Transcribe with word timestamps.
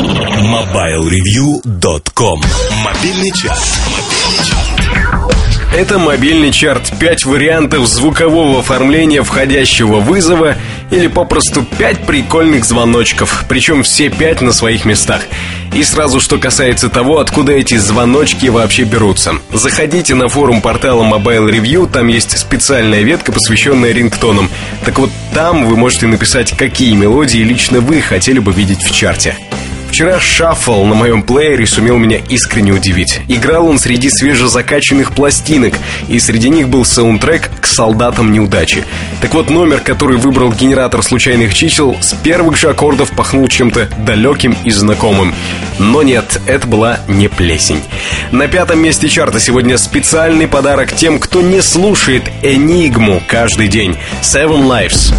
MobileReview.com 0.00 2.40
Мобильный 2.82 3.30
час. 3.32 3.78
Это 5.76 5.98
мобильный 5.98 6.52
чарт. 6.52 6.90
Пять 6.98 7.26
вариантов 7.26 7.86
звукового 7.86 8.60
оформления 8.60 9.22
входящего 9.22 10.00
вызова 10.00 10.56
или 10.90 11.06
попросту 11.06 11.66
пять 11.78 12.06
прикольных 12.06 12.64
звоночков. 12.64 13.44
Причем 13.46 13.82
все 13.82 14.08
пять 14.08 14.40
на 14.40 14.52
своих 14.52 14.86
местах. 14.86 15.24
И 15.74 15.84
сразу, 15.84 16.18
что 16.18 16.38
касается 16.38 16.88
того, 16.88 17.18
откуда 17.18 17.52
эти 17.52 17.76
звоночки 17.76 18.46
вообще 18.46 18.84
берутся. 18.84 19.34
Заходите 19.52 20.14
на 20.14 20.28
форум 20.28 20.62
портала 20.62 21.04
Mobile 21.04 21.50
Review, 21.50 21.90
там 21.90 22.08
есть 22.08 22.38
специальная 22.38 23.02
ветка, 23.02 23.32
посвященная 23.32 23.92
рингтонам. 23.92 24.48
Так 24.84 24.98
вот, 24.98 25.10
там 25.34 25.66
вы 25.66 25.76
можете 25.76 26.06
написать, 26.06 26.56
какие 26.56 26.94
мелодии 26.94 27.40
лично 27.40 27.80
вы 27.80 28.00
хотели 28.00 28.38
бы 28.38 28.50
видеть 28.52 28.82
в 28.82 28.90
чарте. 28.92 29.36
Вчера 29.90 30.20
шаффл 30.20 30.84
на 30.84 30.94
моем 30.94 31.20
плеере 31.20 31.66
сумел 31.66 31.98
меня 31.98 32.18
искренне 32.28 32.70
удивить. 32.70 33.20
Играл 33.26 33.66
он 33.66 33.80
среди 33.80 34.08
свежезакачанных 34.08 35.12
пластинок, 35.12 35.74
и 36.06 36.20
среди 36.20 36.48
них 36.48 36.68
был 36.68 36.84
саундтрек 36.84 37.50
к 37.60 37.66
«Солдатам 37.66 38.30
неудачи». 38.30 38.84
Так 39.20 39.34
вот, 39.34 39.50
номер, 39.50 39.80
который 39.80 40.16
выбрал 40.16 40.52
генератор 40.52 41.02
случайных 41.02 41.54
чисел, 41.54 41.96
с 42.00 42.14
первых 42.14 42.56
же 42.56 42.70
аккордов 42.70 43.10
пахнул 43.10 43.48
чем-то 43.48 43.88
далеким 44.06 44.56
и 44.62 44.70
знакомым. 44.70 45.34
Но 45.80 46.04
нет, 46.04 46.40
это 46.46 46.68
была 46.68 47.00
не 47.08 47.26
плесень. 47.26 47.82
На 48.30 48.46
пятом 48.46 48.78
месте 48.78 49.08
чарта 49.08 49.40
сегодня 49.40 49.76
специальный 49.76 50.46
подарок 50.46 50.92
тем, 50.94 51.18
кто 51.18 51.42
не 51.42 51.60
слушает 51.60 52.22
«Энигму» 52.42 53.20
каждый 53.26 53.66
день. 53.66 53.96
Seven 54.22 54.68
Lives. 54.68 55.12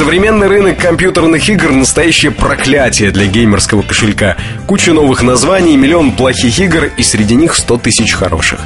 Современный 0.00 0.46
рынок 0.46 0.78
компьютерных 0.78 1.46
игр– 1.50 1.70
настоящее 1.72 2.32
проклятие 2.32 3.10
для 3.10 3.26
геймерского 3.26 3.82
кошелька. 3.82 4.38
Куча 4.66 4.94
новых 4.94 5.22
названий, 5.22 5.76
миллион 5.76 6.12
плохих 6.12 6.58
игр 6.58 6.90
и 6.96 7.02
среди 7.02 7.34
них 7.34 7.54
100 7.54 7.76
тысяч 7.76 8.14
хороших. 8.14 8.60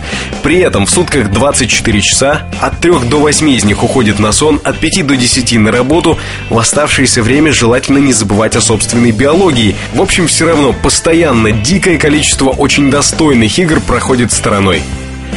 При 0.45 0.61
этом 0.61 0.87
в 0.87 0.91
сутках 0.91 1.33
24 1.33 2.01
часа, 2.03 2.47
от 2.61 2.79
3 2.79 3.09
до 3.11 3.19
8 3.19 3.51
из 3.51 3.65
них 3.65 3.83
уходит 3.83 4.21
на 4.21 4.31
сон, 4.31 4.61
от 4.63 4.79
5 4.79 5.05
до 5.05 5.17
10 5.17 5.59
на 5.59 5.73
работу. 5.73 6.21
В 6.51 6.57
оставшееся 6.57 7.21
время 7.21 7.53
желательно 7.53 7.99
не 7.99 8.13
забывать 8.13 8.55
о 8.55 8.61
собственной 8.61 9.11
биологии. 9.11 9.75
В 9.93 10.01
общем, 10.01 10.29
все 10.29 10.47
равно 10.47 10.73
постоянно 10.73 11.51
дикое 11.51 11.99
количество 11.99 12.51
очень 12.51 12.93
достойных 12.93 13.59
игр 13.59 13.81
проходит 13.81 14.31
стороной. 14.31 14.85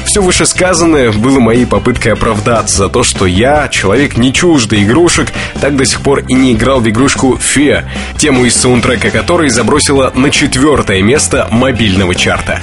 Все 0.05 0.21
вышесказанное 0.21 1.11
было 1.11 1.39
моей 1.39 1.65
попыткой 1.65 2.13
оправдаться 2.13 2.77
за 2.77 2.89
то, 2.89 3.03
что 3.03 3.25
я, 3.25 3.67
человек 3.67 4.17
не 4.17 4.33
чуждый 4.33 4.83
игрушек, 4.83 5.31
так 5.59 5.75
до 5.75 5.85
сих 5.85 6.01
пор 6.01 6.19
и 6.27 6.33
не 6.33 6.53
играл 6.53 6.79
в 6.79 6.89
игрушку 6.89 7.35
Fear, 7.35 7.83
тему 8.17 8.45
из 8.45 8.55
саундтрека 8.55 9.09
которой 9.09 9.49
забросила 9.49 10.11
на 10.15 10.29
четвертое 10.29 11.01
место 11.01 11.47
мобильного 11.51 12.15
чарта. 12.15 12.59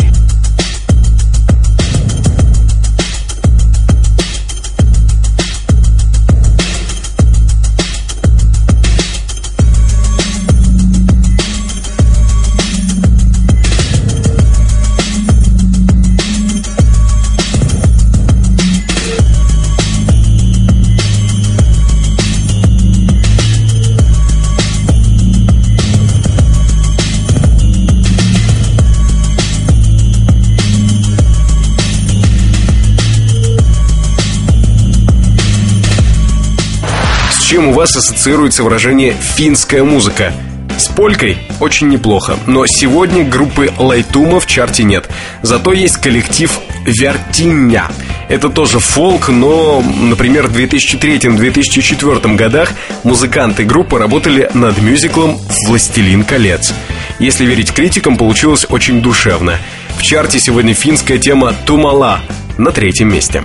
Чем 37.55 37.69
у 37.69 37.73
вас 37.73 37.95
ассоциируется 37.95 38.65
выражение 38.65 39.15
«финская 39.37 39.85
музыка»? 39.85 40.33
С 40.77 40.89
полькой 40.89 41.39
очень 41.61 41.89
неплохо, 41.89 42.37
но 42.49 42.67
сегодня 42.67 43.23
группы 43.23 43.73
Лайтума 43.79 44.41
в 44.41 44.47
чарте 44.47 44.83
нет. 44.83 45.09
Зато 45.43 45.73
есть 45.73 45.99
коллектив 45.99 46.51
Вертиня. 46.85 47.93
Это 48.29 48.49
тоже 48.49 48.81
фолк, 48.81 49.29
но, 49.29 49.81
например, 49.83 50.49
в 50.49 50.57
2003-2004 50.57 52.35
годах 52.35 52.73
музыканты 53.05 53.63
группы 53.63 54.01
работали 54.01 54.51
над 54.53 54.83
мюзиклом 54.83 55.39
«Властелин 55.69 56.25
колец». 56.25 56.75
Если 57.21 57.45
верить 57.45 57.73
критикам, 57.73 58.17
получилось 58.17 58.67
очень 58.69 59.01
душевно. 59.01 59.59
В 59.97 60.03
чарте 60.03 60.41
сегодня 60.41 60.75
финская 60.75 61.19
тема 61.19 61.55
«Тумала» 61.65 62.19
на 62.59 62.73
третьем 62.73 63.13
месте. 63.13 63.45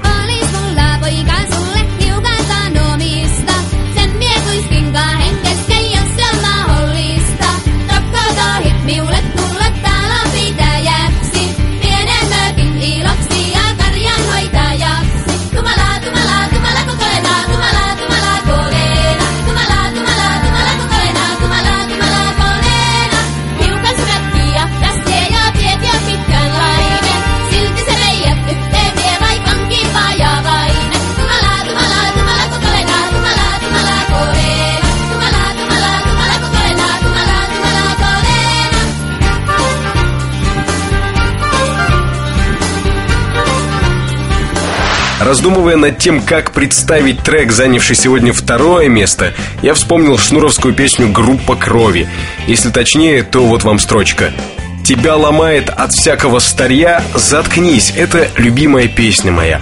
Раздумывая 45.29 45.75
над 45.75 45.99
тем, 45.99 46.21
как 46.23 46.53
представить 46.53 47.21
трек, 47.21 47.51
занявший 47.51 47.95
сегодня 47.95 48.33
второе 48.33 48.87
место, 48.87 49.35
я 49.61 49.75
вспомнил 49.75 50.17
шнуровскую 50.17 50.73
песню 50.73 51.07
«Группа 51.07 51.55
крови». 51.55 52.09
Если 52.47 52.71
точнее, 52.71 53.21
то 53.21 53.45
вот 53.45 53.61
вам 53.61 53.77
строчка. 53.77 54.31
«Тебя 54.83 55.15
ломает 55.15 55.69
от 55.69 55.93
всякого 55.93 56.39
старья, 56.39 57.03
заткнись»— 57.13 57.93
это 57.95 58.27
любимая 58.37 58.87
песня 58.87 59.31
моя. 59.31 59.61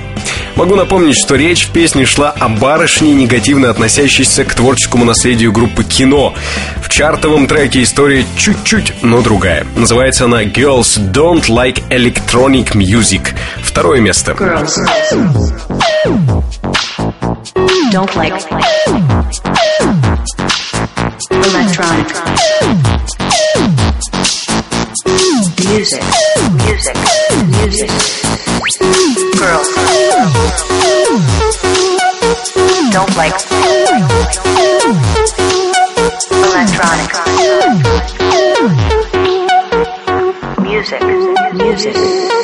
Могу 0.55 0.75
напомнить, 0.75 1.15
что 1.15 1.35
речь 1.35 1.67
в 1.67 1.71
песне 1.71 2.05
шла 2.05 2.31
о 2.31 2.49
барышне, 2.49 3.13
негативно 3.13 3.69
относящейся 3.69 4.43
к 4.43 4.55
творческому 4.55 5.05
наследию 5.05 5.51
группы 5.51 5.83
«Кино». 5.83 6.33
В 6.81 6.89
чартовом 6.89 7.45
треке 7.45 7.83
история 7.83 8.25
чуть-чуть, 8.37 8.93
но 9.03 9.21
другая. 9.21 9.67
Называется 9.75 10.25
она 10.25 10.43
«Girls 10.45 10.97
Don't 11.11 11.47
Like 11.47 11.83
Electronic 11.89 12.71
Music». 12.71 13.35
Второе 13.76 14.00
место. 14.00 14.34
Girls 14.34 14.76
don't 17.90 18.14
like 18.16 18.32
electronic 21.30 22.08
music. 25.58 26.02
Music. 26.52 26.96
Music. 27.46 27.90
Girls 29.38 29.68
don't 32.90 33.16
like 33.16 33.34
electronic 36.30 37.12
Music. 40.60 41.02
Music. 41.54 42.35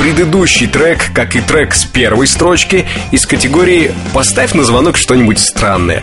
Предыдущий 0.00 0.66
трек, 0.66 1.10
как 1.12 1.36
и 1.36 1.42
трек 1.42 1.74
с 1.74 1.84
первой 1.84 2.26
строчки, 2.26 2.86
из 3.10 3.26
категории 3.26 3.92
«Поставь 4.14 4.54
на 4.54 4.64
звонок 4.64 4.96
что-нибудь 4.96 5.38
странное». 5.38 6.02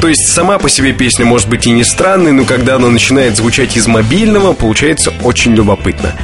То 0.00 0.08
есть 0.08 0.28
сама 0.28 0.58
по 0.58 0.70
себе 0.70 0.94
песня 0.94 1.26
может 1.26 1.50
быть 1.50 1.66
и 1.66 1.70
не 1.70 1.84
странной, 1.84 2.32
но 2.32 2.46
когда 2.46 2.76
она 2.76 2.88
начинает 2.88 3.36
звучать 3.36 3.76
из 3.76 3.86
мобильного, 3.86 4.54
получается 4.54 5.12
очень 5.22 5.54
любопытно. 5.54 6.14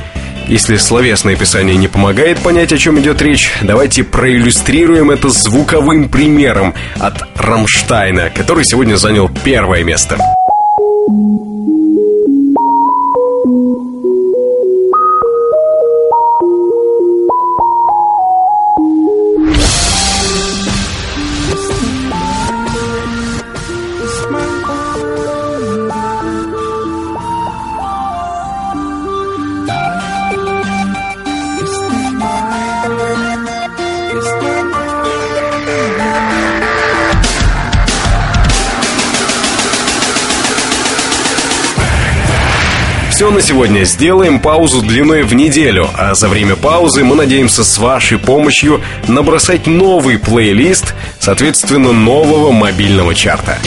Если 0.49 0.78
словесное 0.78 1.34
описание 1.34 1.76
не 1.76 1.88
помогает 1.88 2.38
понять, 2.38 2.72
о 2.72 2.78
чем 2.78 2.99
идет 2.99 3.20
речь, 3.20 3.52
давайте 3.61 4.02
проиллюстрируем 4.02 5.11
это 5.11 5.28
звуковым 5.28 6.08
примером 6.08 6.75
от 6.99 7.23
Рамштайна, 7.37 8.31
который 8.31 8.64
сегодня 8.64 8.96
занял 8.96 9.31
первое 9.44 9.84
место. 9.84 10.19
Все 43.20 43.31
на 43.31 43.43
сегодня. 43.43 43.84
Сделаем 43.84 44.40
паузу 44.40 44.81
длиной 44.81 45.25
в 45.25 45.34
неделю, 45.34 45.90
а 45.94 46.14
за 46.14 46.26
время 46.31 46.56
паузы 46.56 47.05
мы 47.05 47.14
надеемся 47.14 47.64
с 47.64 47.76
вашей 47.76 48.17
помощью 48.17 48.81
набросать 49.08 49.67
новый 49.67 50.19
плейлист, 50.19 50.94
соответственно, 51.20 51.93
нового 51.93 52.50
мобильного 52.50 53.14
чарта. 53.14 53.58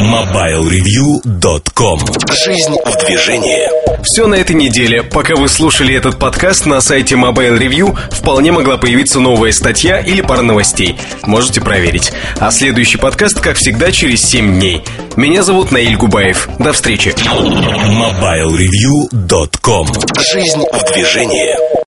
MobileReview.com 0.00 1.98
Жизнь 2.44 2.74
в 2.84 3.06
движении. 3.06 3.68
Все 4.02 4.26
на 4.26 4.34
этой 4.36 4.54
неделе. 4.54 5.02
Пока 5.02 5.34
вы 5.34 5.48
слушали 5.48 5.94
этот 5.94 6.18
подкаст 6.18 6.66
на 6.66 6.80
сайте 6.80 7.16
Mobile 7.16 7.58
Review, 7.58 7.96
вполне 8.10 8.52
могла 8.52 8.76
появиться 8.76 9.20
новая 9.20 9.52
статья 9.52 9.98
или 9.98 10.20
пара 10.20 10.42
новостей. 10.42 10.96
Можете 11.24 11.60
проверить. 11.60 12.12
А 12.38 12.50
следующий 12.50 12.98
подкаст, 12.98 13.40
как 13.40 13.56
всегда, 13.56 13.90
через 13.90 14.22
7 14.22 14.58
дней. 14.58 14.82
Меня 15.16 15.42
зовут 15.42 15.72
Наиль 15.72 15.96
Губаев. 15.96 16.48
До 16.58 16.72
встречи. 16.72 17.08
MobileReview.com 17.08 19.88
Жизнь 20.32 20.62
в 20.72 20.92
движении. 20.92 21.85